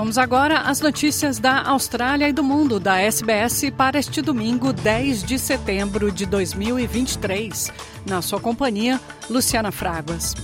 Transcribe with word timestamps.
Vamos 0.00 0.16
agora 0.16 0.60
às 0.60 0.80
notícias 0.80 1.38
da 1.38 1.60
Austrália 1.60 2.26
e 2.26 2.32
do 2.32 2.42
mundo 2.42 2.80
da 2.80 2.98
SBS 2.98 3.68
para 3.76 3.98
este 3.98 4.22
domingo, 4.22 4.72
10 4.72 5.22
de 5.22 5.38
setembro 5.38 6.10
de 6.10 6.24
2023. 6.24 7.70
Na 8.06 8.22
sua 8.22 8.40
companhia, 8.40 8.98
Luciana 9.28 9.70
Fraguas. 9.70 10.34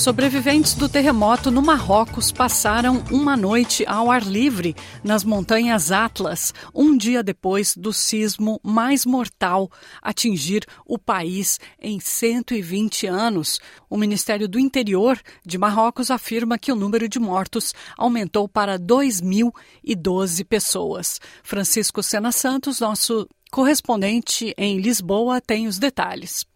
Sobreviventes 0.00 0.72
do 0.72 0.88
terremoto 0.88 1.50
no 1.50 1.60
Marrocos 1.60 2.32
passaram 2.32 3.04
uma 3.10 3.36
noite 3.36 3.84
ao 3.86 4.10
ar 4.10 4.22
livre 4.22 4.74
nas 5.04 5.22
montanhas 5.22 5.92
Atlas, 5.92 6.54
um 6.74 6.96
dia 6.96 7.22
depois 7.22 7.76
do 7.76 7.92
sismo 7.92 8.58
mais 8.64 9.04
mortal 9.04 9.70
atingir 10.00 10.64
o 10.86 10.98
país 10.98 11.60
em 11.78 12.00
120 12.00 13.08
anos. 13.08 13.60
O 13.90 13.98
Ministério 13.98 14.48
do 14.48 14.58
Interior 14.58 15.20
de 15.44 15.58
Marrocos 15.58 16.10
afirma 16.10 16.58
que 16.58 16.72
o 16.72 16.76
número 16.76 17.06
de 17.06 17.18
mortos 17.18 17.74
aumentou 17.94 18.48
para 18.48 18.78
2.012 18.78 20.46
pessoas. 20.46 21.20
Francisco 21.42 22.02
Sena 22.02 22.32
Santos, 22.32 22.80
nosso 22.80 23.28
correspondente 23.52 24.54
em 24.56 24.80
Lisboa, 24.80 25.42
tem 25.42 25.68
os 25.68 25.78
detalhes. 25.78 26.49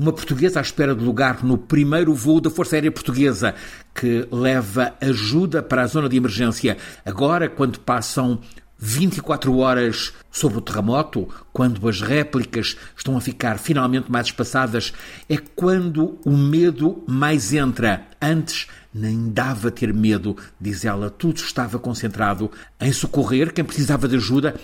Uma 0.00 0.14
portuguesa 0.14 0.60
à 0.60 0.62
espera 0.62 0.94
de 0.94 1.04
lugar 1.04 1.44
no 1.44 1.58
primeiro 1.58 2.14
voo 2.14 2.40
da 2.40 2.48
Força 2.48 2.74
Aérea 2.74 2.90
Portuguesa, 2.90 3.54
que 3.94 4.26
leva 4.32 4.94
ajuda 4.98 5.62
para 5.62 5.82
a 5.82 5.86
zona 5.86 6.08
de 6.08 6.16
emergência. 6.16 6.78
Agora, 7.04 7.50
quando 7.50 7.78
passam 7.80 8.40
24 8.78 9.58
horas 9.58 10.14
sobre 10.30 10.56
o 10.56 10.62
terremoto, 10.62 11.28
quando 11.52 11.86
as 11.86 12.00
réplicas 12.00 12.78
estão 12.96 13.14
a 13.14 13.20
ficar 13.20 13.58
finalmente 13.58 14.10
mais 14.10 14.28
espaçadas, 14.28 14.94
é 15.28 15.36
quando 15.36 16.18
o 16.24 16.34
medo 16.34 17.04
mais 17.06 17.52
entra. 17.52 18.06
Antes 18.22 18.68
nem 18.94 19.30
dava 19.30 19.70
ter 19.70 19.92
medo, 19.92 20.34
diz 20.58 20.82
ela, 20.86 21.10
tudo 21.10 21.36
estava 21.36 21.78
concentrado 21.78 22.50
em 22.80 22.90
socorrer 22.90 23.52
quem 23.52 23.64
precisava 23.64 24.08
de 24.08 24.16
ajuda 24.16 24.54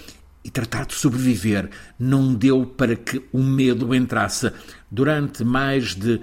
e 0.47 0.51
tratar 0.51 0.87
de 0.87 0.95
sobreviver. 0.95 1.69
Não 1.99 2.33
deu 2.33 2.65
para 2.65 2.95
que 2.95 3.21
o 3.33 3.43
medo 3.43 3.93
entrasse. 3.93 4.53
Durante 4.89 5.43
mais 5.43 5.93
de 5.97 6.21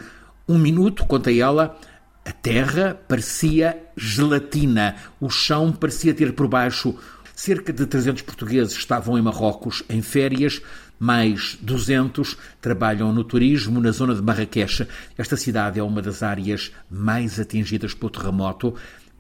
um 0.48 0.58
minuto, 0.58 1.06
conta 1.06 1.30
ela, 1.30 1.78
a 2.24 2.32
terra 2.32 2.98
parecia 3.06 3.78
gelatina, 3.98 4.96
o 5.20 5.30
chão 5.30 5.74
parecia 5.74 6.14
ter 6.14 6.32
por 6.32 6.48
baixo. 6.48 6.96
Cerca 7.36 7.74
de 7.74 7.86
300 7.86 8.22
portugueses 8.22 8.78
estavam 8.78 9.18
em 9.18 9.22
Marrocos 9.22 9.84
em 9.90 10.02
férias, 10.02 10.62
mais 10.98 11.58
200 11.62 12.38
trabalham 12.62 13.12
no 13.12 13.26
turismo 13.26 13.82
na 13.82 13.92
zona 13.92 14.16
de 14.16 14.22
Marrakech. 14.22 14.88
Esta 15.18 15.36
cidade 15.36 15.82
é 15.82 15.84
uma 15.84 16.02
das 16.02 16.24
áreas 16.24 16.72
mais 16.90 17.42
atingidas 17.42 17.94
pelo 17.94 18.10
terremoto 18.10 18.74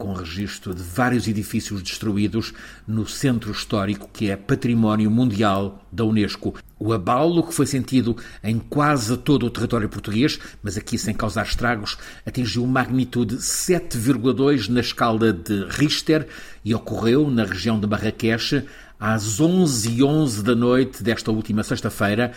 com 0.03 0.11
registro 0.11 0.75
de 0.75 0.83
vários 0.83 1.29
edifícios 1.29 1.81
destruídos 1.81 2.53
no 2.85 3.07
centro 3.07 3.53
histórico 3.53 4.09
que 4.11 4.29
é 4.29 4.35
Património 4.35 5.09
Mundial 5.09 5.81
da 5.89 6.03
Unesco. 6.03 6.55
O 6.77 6.91
abalo 6.91 7.41
que 7.41 7.53
foi 7.53 7.65
sentido 7.65 8.17
em 8.43 8.59
quase 8.59 9.15
todo 9.15 9.45
o 9.45 9.49
território 9.49 9.87
português, 9.87 10.37
mas 10.61 10.77
aqui 10.77 10.97
sem 10.97 11.13
causar 11.13 11.45
estragos, 11.45 11.97
atingiu 12.25 12.67
magnitude 12.67 13.37
7,2 13.37 14.67
na 14.67 14.81
escala 14.81 15.31
de 15.31 15.67
Richter 15.69 16.27
e 16.65 16.75
ocorreu 16.75 17.31
na 17.31 17.45
região 17.45 17.79
de 17.79 17.87
Marrakech 17.87 18.67
às 18.99 19.39
11h11 19.39 20.41
da 20.41 20.53
noite 20.53 21.01
desta 21.01 21.31
última 21.31 21.63
sexta-feira, 21.63 22.33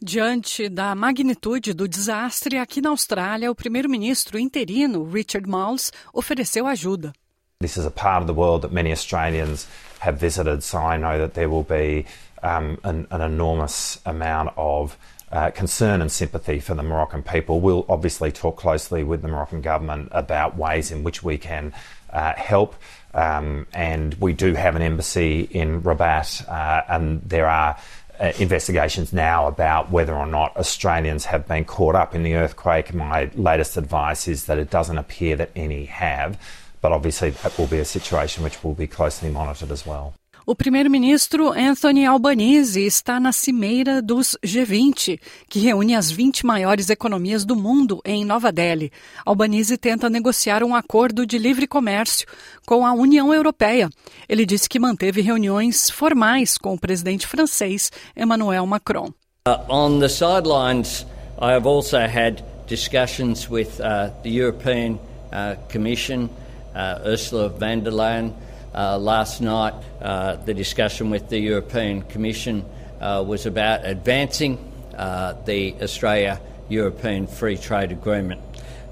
Diante 0.00 0.68
da 0.68 0.94
magnitude 0.94 1.74
do 1.74 1.88
desastre 1.88 2.56
aqui 2.56 2.80
na 2.80 2.90
Austrália, 2.90 3.50
o 3.50 3.54
primeiro-ministro 3.54 4.38
interino 4.38 5.02
Richard 5.02 5.48
Marles 5.48 5.92
ofereceu 6.14 6.68
ajuda. 6.68 7.12
This 7.60 7.76
is 7.76 7.84
a 7.84 7.90
part 7.90 8.20
of 8.20 8.28
the 8.28 8.32
world 8.32 8.62
that 8.62 8.72
many 8.72 8.92
Australians 8.92 9.66
have 9.98 10.16
visited, 10.16 10.62
so 10.62 10.78
I 10.78 10.96
know 10.96 11.18
that 11.18 11.34
there 11.34 11.48
will 11.48 11.64
be 11.64 12.06
um, 12.44 12.78
an, 12.84 13.08
an, 13.10 13.20
enormous 13.20 13.98
amount 14.06 14.52
of 14.56 14.96
uh, 15.32 15.50
concern 15.50 16.00
and 16.00 16.12
sympathy 16.12 16.60
for 16.60 16.76
the 16.76 16.84
Moroccan 16.84 17.24
people. 17.24 17.60
We'll 17.60 17.84
obviously 17.88 18.30
talk 18.30 18.56
closely 18.56 19.02
with 19.02 19.22
the 19.22 19.28
Moroccan 19.28 19.62
government 19.62 20.10
about 20.12 20.56
ways 20.56 20.92
in 20.92 21.02
which 21.02 21.24
we 21.24 21.38
can 21.38 21.72
uh, 22.12 22.34
help. 22.36 22.76
Um, 23.14 23.66
and 23.72 24.14
we 24.20 24.32
do 24.32 24.54
have 24.54 24.76
an 24.76 24.82
embassy 24.82 25.48
in 25.50 25.82
Rabat, 25.82 26.48
uh, 26.48 26.82
and 26.88 27.20
there 27.22 27.48
are 27.48 27.76
uh, 28.20 28.32
investigations 28.38 29.12
now 29.12 29.46
about 29.46 29.90
whether 29.90 30.14
or 30.14 30.26
not 30.26 30.56
Australians 30.56 31.26
have 31.26 31.46
been 31.46 31.64
caught 31.64 31.94
up 31.94 32.14
in 32.14 32.22
the 32.22 32.34
earthquake. 32.34 32.92
My 32.92 33.30
latest 33.34 33.76
advice 33.76 34.26
is 34.28 34.46
that 34.46 34.58
it 34.58 34.70
doesn't 34.70 34.98
appear 34.98 35.36
that 35.36 35.50
any 35.54 35.84
have, 35.86 36.38
but 36.80 36.92
obviously 36.92 37.30
that 37.30 37.56
will 37.58 37.66
be 37.66 37.78
a 37.78 37.84
situation 37.84 38.42
which 38.42 38.62
will 38.64 38.74
be 38.74 38.86
closely 38.86 39.30
monitored 39.30 39.70
as 39.70 39.86
well. 39.86 40.14
O 40.48 40.54
primeiro-ministro 40.54 41.52
Anthony 41.52 42.06
Albanese 42.06 42.80
está 42.80 43.20
na 43.20 43.32
cimeira 43.32 44.00
dos 44.00 44.34
G20, 44.42 45.20
que 45.46 45.58
reúne 45.58 45.94
as 45.94 46.10
20 46.10 46.46
maiores 46.46 46.88
economias 46.88 47.44
do 47.44 47.54
mundo 47.54 48.00
em 48.02 48.24
Nova 48.24 48.50
Delhi. 48.50 48.90
Albanese 49.26 49.76
tenta 49.76 50.08
negociar 50.08 50.62
um 50.64 50.74
acordo 50.74 51.26
de 51.26 51.36
livre 51.36 51.66
comércio 51.66 52.26
com 52.64 52.86
a 52.86 52.94
União 52.94 53.34
Europeia. 53.34 53.90
Ele 54.26 54.46
disse 54.46 54.70
que 54.70 54.78
manteve 54.78 55.20
reuniões 55.20 55.90
formais 55.90 56.56
com 56.56 56.72
o 56.72 56.80
presidente 56.80 57.26
francês 57.26 57.92
Emmanuel 58.16 58.64
Macron. 58.64 59.12
Uh, 59.46 59.60
on 59.68 60.00
the 60.00 60.08
sidelines, 60.08 61.04
I 61.38 61.52
have 61.52 61.68
also 61.68 61.98
had 61.98 62.42
discussions 62.66 63.50
with 63.50 63.78
uh, 63.80 64.08
the 64.22 64.30
European 64.30 64.98
uh, 65.30 65.56
Commission, 65.70 66.30
uh, 66.74 67.06
Ursula 67.06 67.50
von 67.50 67.82
der 67.82 67.92
Leyen. 67.92 68.47
Uh, 68.74 68.98
last 68.98 69.40
night, 69.40 69.74
uh, 70.00 70.36
the 70.36 70.54
discussion 70.54 71.10
with 71.10 71.28
the 71.28 71.38
European 71.38 72.02
Commission 72.02 72.64
uh, 73.00 73.24
was 73.26 73.46
about 73.46 73.84
advancing 73.84 74.58
uh, 74.96 75.34
the 75.44 75.74
Australia 75.80 76.40
European 76.68 77.26
Free 77.26 77.56
Trade 77.56 77.92
Agreement 77.92 78.40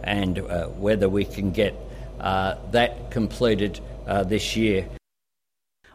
and 0.02 0.38
uh, 0.38 0.68
whether 0.68 1.08
we 1.08 1.24
can 1.24 1.50
get 1.50 1.74
uh, 2.20 2.54
that 2.70 3.10
completed 3.10 3.80
this 4.28 4.56
year. 4.56 4.86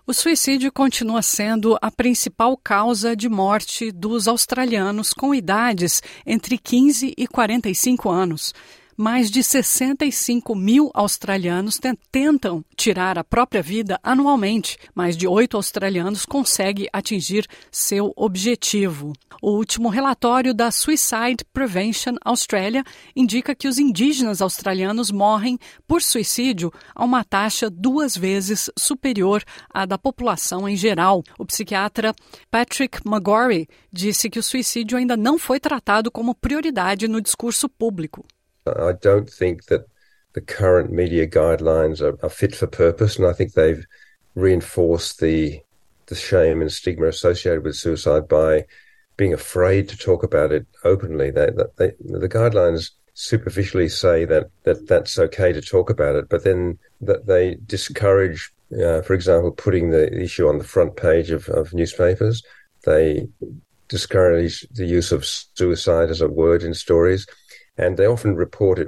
O 0.06 0.14
suicídio 0.14 0.72
continua 0.72 1.22
sendo 1.22 1.78
a 1.82 1.90
principal 1.90 2.58
causa 2.58 3.16
de 3.16 3.30
morte 3.30 3.92
dos 3.92 4.28
australianos 4.28 5.14
com 5.14 5.34
idades 5.34 6.04
entre 6.26 6.58
15 6.58 7.14
e 7.18 7.28
45 7.28 8.10
anos 8.10 8.54
mais 9.02 9.32
de 9.32 9.42
65 9.42 10.54
mil 10.54 10.92
australianos 10.94 11.80
tentam 12.12 12.64
tirar 12.78 13.18
a 13.18 13.24
própria 13.24 13.60
vida 13.60 14.00
anualmente. 14.04 14.78
Mais 14.94 15.18
de 15.18 15.28
oito 15.28 15.58
australianos 15.58 16.24
conseguem 16.24 16.88
atingir 16.94 17.48
seu 17.72 18.14
objetivo. 18.16 19.12
O 19.42 19.54
último 19.58 19.90
relatório 19.90 20.54
da 20.54 20.70
Suicide 20.70 21.44
Prevention 21.52 22.14
Australia 22.24 22.84
indica 23.16 23.56
que 23.56 23.68
os 23.68 23.80
indígenas 23.80 24.40
australianos 24.40 25.10
morrem 25.10 25.58
por 25.88 26.04
suicídio 26.04 26.72
a 26.94 27.04
uma 27.04 27.24
taxa 27.24 27.72
duas 27.72 28.16
vezes 28.16 28.70
superior 28.78 29.44
à 29.74 29.84
da 29.84 29.98
população 29.98 30.70
em 30.70 30.76
geral. 30.76 31.24
O 31.40 31.46
psiquiatra 31.46 32.14
Patrick 32.52 33.00
McGorry 33.04 33.68
disse 33.92 34.30
que 34.30 34.38
o 34.38 34.44
suicídio 34.44 34.96
ainda 34.96 35.18
não 35.18 35.40
foi 35.40 35.60
tratado 35.60 36.12
como 36.12 36.36
prioridade 36.36 37.08
no 37.08 37.20
discurso 37.20 37.68
público. 37.68 38.24
I 38.66 38.94
don't 38.94 39.30
think 39.30 39.66
that 39.66 39.88
the 40.34 40.42
current 40.42 40.92
media 40.92 41.28
guidelines 41.28 42.02
are, 42.02 42.18
are, 42.24 42.30
fit 42.30 42.56
for 42.56 42.68
purpose, 42.68 43.18
and 43.18 43.28
I 43.28 43.34
think 43.34 43.54
they've 43.54 43.86
reinforced 44.36 45.20
the 45.20 45.62
the 46.08 46.16
shame 46.16 46.62
and 46.62 46.72
stigma 46.72 47.08
associated 47.08 47.64
with 47.64 47.76
suicide 47.76 48.28
by 48.28 48.66
being 49.16 49.34
afraid 49.34 49.88
to 49.88 49.98
talk 49.98 50.24
about 50.24 50.52
it 50.52 50.66
openly. 50.84 51.32
They, 51.32 51.50
they, 51.78 51.92
the 52.02 52.28
guidelines 52.28 52.92
superficially 53.14 53.88
say 53.88 54.26
that, 54.26 54.50
that 54.64 54.88
that's 54.88 55.18
okay 55.18 55.54
to 55.54 55.62
talk 55.62 55.90
about 55.90 56.16
it, 56.16 56.28
but 56.28 56.44
then 56.44 56.78
that 57.00 57.28
they 57.28 57.56
discourage, 57.66 58.52
uh, 58.74 59.02
for 59.04 59.14
example, 59.14 59.52
putting 59.52 59.92
the 59.92 60.12
issue 60.22 60.50
on 60.50 60.58
the 60.58 60.66
front 60.66 60.98
page 60.98 61.32
of, 61.32 61.48
of 61.50 61.74
newspapers. 61.74 62.44
They 62.84 63.28
discourage 63.88 64.68
the 64.72 64.86
use 64.86 65.14
of 65.14 65.26
suicide 65.26 66.10
as 66.10 66.20
a 66.20 66.28
word 66.28 66.64
in 66.64 66.74
stories 66.74 67.26
and 67.78 67.96
they 67.96 68.08
often 68.08 68.36
reported 68.36 68.88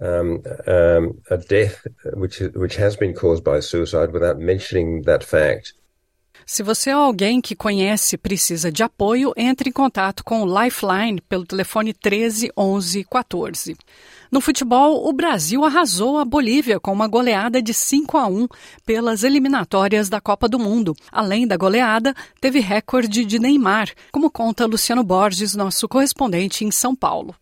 um, 0.00 0.42
um, 0.66 1.20
a 1.30 1.36
death 1.36 1.86
which 2.14 2.40
which 2.54 2.76
has 2.76 2.96
been 2.96 3.14
caused 3.14 3.44
by 3.44 3.60
suicide 3.60 4.12
without 4.12 4.38
mentioning 4.38 5.02
that 5.02 5.24
fact. 5.24 5.74
Se 6.46 6.62
você 6.62 6.90
é 6.90 6.92
alguém 6.92 7.40
que 7.40 7.56
conhece 7.56 8.16
e 8.16 8.18
precisa 8.18 8.70
de 8.70 8.82
apoio, 8.82 9.32
entre 9.34 9.70
em 9.70 9.72
contato 9.72 10.22
com 10.22 10.42
o 10.42 10.62
Lifeline 10.62 11.20
pelo 11.22 11.46
telefone 11.46 11.94
13 11.94 12.50
11 12.54 13.04
14. 13.04 13.76
No 14.30 14.42
futebol, 14.42 15.08
o 15.08 15.12
Brasil 15.12 15.64
arrasou 15.64 16.18
a 16.18 16.24
Bolívia 16.24 16.78
com 16.78 16.92
uma 16.92 17.08
goleada 17.08 17.62
de 17.62 17.72
5 17.72 18.18
a 18.18 18.26
1 18.26 18.48
pelas 18.84 19.22
eliminatórias 19.22 20.10
da 20.10 20.20
Copa 20.20 20.46
do 20.46 20.58
Mundo. 20.58 20.94
Além 21.10 21.46
da 21.46 21.56
goleada, 21.56 22.14
teve 22.40 22.58
recorde 22.58 23.24
de 23.24 23.38
Neymar, 23.38 23.94
como 24.12 24.30
conta 24.30 24.66
Luciano 24.66 25.04
Borges, 25.04 25.54
nosso 25.54 25.88
correspondente 25.88 26.64
em 26.64 26.70
São 26.70 26.94
Paulo. 26.94 27.34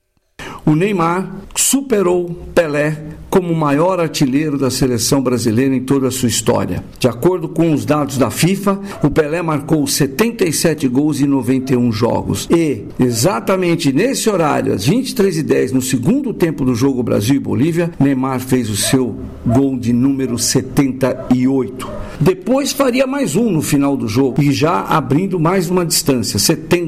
O 0.64 0.74
Neymar 0.76 1.28
superou 1.56 2.30
Pelé 2.54 2.96
como 3.32 3.50
o 3.50 3.56
maior 3.56 3.98
artilheiro 3.98 4.58
da 4.58 4.70
seleção 4.70 5.22
brasileira 5.22 5.74
em 5.74 5.80
toda 5.80 6.08
a 6.08 6.10
sua 6.10 6.28
história. 6.28 6.84
De 6.98 7.08
acordo 7.08 7.48
com 7.48 7.72
os 7.72 7.86
dados 7.86 8.18
da 8.18 8.30
FIFA, 8.30 8.78
o 9.02 9.10
Pelé 9.10 9.40
marcou 9.40 9.86
77 9.86 10.86
gols 10.86 11.18
em 11.18 11.26
91 11.26 11.90
jogos. 11.90 12.46
E, 12.50 12.84
exatamente 13.00 13.90
nesse 13.90 14.28
horário, 14.28 14.74
às 14.74 14.86
23h10, 14.86 15.72
no 15.72 15.80
segundo 15.80 16.34
tempo 16.34 16.62
do 16.62 16.74
jogo 16.74 17.02
Brasil 17.02 17.36
e 17.36 17.40
Bolívia, 17.40 17.90
Neymar 17.98 18.38
fez 18.38 18.68
o 18.68 18.76
seu 18.76 19.16
gol 19.46 19.78
de 19.78 19.94
número 19.94 20.38
78. 20.38 21.88
Depois 22.20 22.70
faria 22.70 23.06
mais 23.06 23.34
um 23.34 23.50
no 23.50 23.62
final 23.62 23.96
do 23.96 24.06
jogo 24.06 24.40
e 24.42 24.52
já 24.52 24.82
abrindo 24.82 25.40
mais 25.40 25.70
uma 25.70 25.84
distância, 25.84 26.38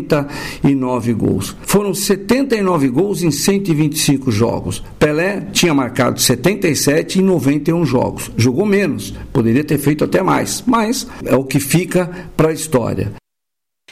79 0.05 1.12
gols. 1.15 1.56
Foram 1.62 1.95
79 1.95 2.89
gols 2.89 3.23
em 3.23 3.31
125 3.31 4.31
jogos. 4.31 4.83
Pelé 4.99 5.41
tinha 5.53 5.75
marcado 5.75 6.21
77 6.21 7.21
em 7.21 7.23
91 7.23 7.85
jogos. 7.85 8.31
Jogou 8.37 8.67
menos, 8.67 9.12
poderia 9.33 9.65
ter 9.65 9.79
feito 9.79 10.05
até 10.05 10.23
mais, 10.23 10.62
mas 10.67 11.06
é 11.25 11.35
o 11.35 11.45
que 11.45 11.59
fica 11.59 12.31
para 12.37 12.49
a 12.49 12.53
história. 12.53 13.12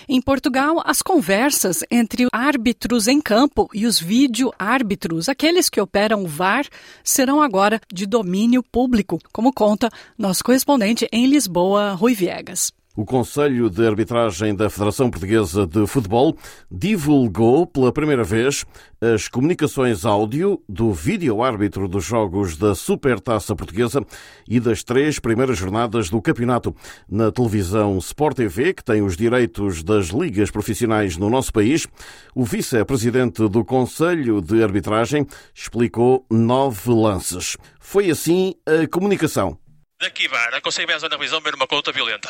Em 0.09 0.21
Portugal, 0.21 0.83
as 0.85 1.01
conversas 1.01 1.85
entre 1.91 2.27
árbitros 2.33 3.07
em 3.07 3.21
campo 3.21 3.69
e 3.73 3.87
os 3.87 4.01
vídeo-árbitros, 4.01 5.29
aqueles 5.29 5.71
que 5.71 5.81
operam 5.81 6.25
o 6.25 6.27
VAR, 6.27 6.67
serão 7.05 7.41
agora 7.41 7.81
de 7.93 8.05
domínio 8.05 8.63
público, 8.63 9.19
como 9.33 9.53
conta 9.53 9.89
nosso 10.19 10.43
correspondente 10.43 11.07
em 11.13 11.27
Lisboa, 11.27 11.93
Rui 11.93 12.15
Viegas. 12.15 12.73
O 12.95 13.07
Conselho 13.07 13.71
de 13.71 13.87
Arbitragem 13.87 14.55
da 14.55 14.69
Federação 14.69 15.11
Portuguesa 15.11 15.67
de 15.67 15.87
Futebol 15.87 16.37
divulgou 16.71 17.67
pela 17.67 17.91
primeira 17.91 18.23
vez 18.23 18.67
as 19.01 19.29
comunicações 19.29 20.05
áudio 20.05 20.63
do 20.69 20.93
vídeo-árbitro 20.93 21.89
dos 21.89 22.05
jogos 22.05 22.55
da 22.59 22.75
Supertaça 22.75 23.57
Portuguesa 23.57 24.05
e 24.47 24.61
das 24.61 24.85
três 24.85 25.19
primeiras 25.19 25.57
jornadas 25.57 26.11
do 26.11 26.21
campeonato. 26.21 26.77
Na 27.09 27.33
televisão 27.33 27.97
Sport 27.97 28.37
TV, 28.37 28.75
que 28.75 28.85
tem 28.85 29.01
os 29.01 29.17
direitos 29.17 29.83
das 29.83 30.09
ligas 30.09 30.51
profissionais 30.51 31.17
no 31.17 31.31
nosso 31.31 31.51
país, 31.51 31.87
o 32.35 32.45
vice-presidente 32.45 33.49
do 33.49 33.65
Conselho 33.65 34.43
de 34.43 34.63
Arbitragem 34.63 35.27
explicou 35.55 36.27
nove 36.31 36.91
lances. 36.91 37.57
Foi 37.81 38.11
assim 38.11 38.53
a 38.67 38.87
comunicação. 38.87 39.59
Daqui, 39.99 40.29
VAR, 40.29 40.53
aconselho 40.53 40.95
a 40.95 40.99
zona 40.99 41.17
de 41.17 41.25
visão 41.25 41.41
ver 41.41 41.55
uma 41.55 41.67
conta 41.67 41.91
violenta. 41.91 42.29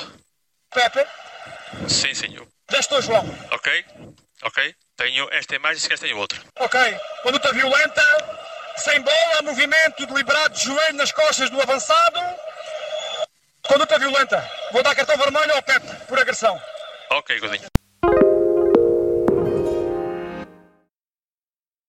Pepe? 0.72 1.06
Sim, 1.88 2.14
senhor. 2.14 2.46
Já 2.70 2.80
estou, 2.80 3.02
João. 3.02 3.24
Ok, 3.50 3.84
ok. 4.44 4.74
Tenho 4.96 5.28
esta 5.32 5.54
imagem, 5.56 5.78
se 5.78 5.88
quer 5.88 5.98
tenho 5.98 6.18
outra. 6.18 6.38
Ok. 6.58 6.80
Conduta 7.22 7.52
violenta, 7.52 8.02
sem 8.76 9.00
bola, 9.00 9.42
movimento 9.42 10.06
deliberado 10.06 10.54
de 10.54 10.64
joelho 10.64 10.96
nas 10.96 11.12
costas 11.12 11.50
do 11.50 11.60
avançado. 11.60 12.20
Conduta 13.62 13.98
violenta. 13.98 14.50
Vou 14.72 14.82
dar 14.82 14.94
cartão 14.94 15.16
vermelho 15.16 15.54
ao 15.54 15.62
Pepe 15.62 15.86
por 16.06 16.18
agressão. 16.18 16.60
Ok, 17.10 17.38
Godinho. 17.40 17.71